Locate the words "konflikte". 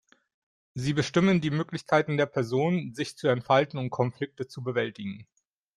3.91-4.47